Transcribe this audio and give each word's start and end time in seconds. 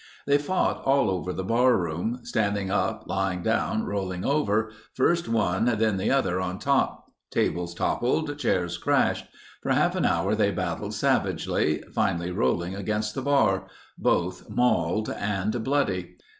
They 0.25 0.39
fought 0.39 0.81
all 0.83 1.11
over 1.11 1.31
the 1.31 1.43
barroom—standing 1.43 2.71
up; 2.71 3.03
lying 3.05 3.43
down; 3.43 3.85
rolling 3.85 4.25
over—first 4.25 5.29
one 5.29 5.65
then 5.65 5.97
the 5.97 6.09
other 6.09 6.41
on 6.41 6.57
top. 6.57 7.05
Tables 7.29 7.75
toppled, 7.75 8.35
chairs 8.39 8.79
crashed. 8.79 9.27
For 9.61 9.71
half 9.73 9.95
an 9.95 10.05
hour 10.05 10.33
they 10.33 10.49
battled 10.49 10.95
savagely, 10.95 11.83
finally 11.93 12.31
rolling 12.31 12.73
against 12.75 13.13
the 13.13 13.21
bar—both 13.21 14.49
mauled 14.49 15.11
and 15.11 15.63
bloody. 15.63 16.17